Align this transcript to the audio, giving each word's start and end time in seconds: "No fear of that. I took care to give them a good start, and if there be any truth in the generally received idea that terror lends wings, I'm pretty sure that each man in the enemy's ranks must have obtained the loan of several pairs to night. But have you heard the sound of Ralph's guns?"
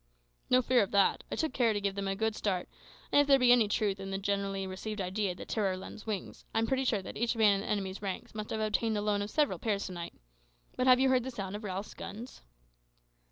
"No 0.49 0.63
fear 0.63 0.81
of 0.81 0.89
that. 0.89 1.23
I 1.31 1.35
took 1.35 1.53
care 1.53 1.73
to 1.73 1.79
give 1.79 1.93
them 1.93 2.07
a 2.07 2.15
good 2.15 2.35
start, 2.35 2.67
and 3.11 3.21
if 3.21 3.27
there 3.27 3.37
be 3.37 3.51
any 3.51 3.67
truth 3.67 3.99
in 3.99 4.09
the 4.09 4.17
generally 4.17 4.65
received 4.65 4.99
idea 4.99 5.35
that 5.35 5.47
terror 5.47 5.77
lends 5.77 6.07
wings, 6.07 6.43
I'm 6.55 6.65
pretty 6.65 6.85
sure 6.85 7.03
that 7.03 7.17
each 7.17 7.35
man 7.35 7.53
in 7.57 7.61
the 7.61 7.67
enemy's 7.67 8.01
ranks 8.01 8.33
must 8.33 8.49
have 8.49 8.61
obtained 8.61 8.95
the 8.95 9.01
loan 9.03 9.21
of 9.21 9.29
several 9.29 9.59
pairs 9.59 9.85
to 9.85 9.91
night. 9.91 10.15
But 10.75 10.87
have 10.87 10.99
you 10.99 11.09
heard 11.09 11.21
the 11.23 11.29
sound 11.29 11.55
of 11.55 11.63
Ralph's 11.63 11.93
guns?" 11.93 12.41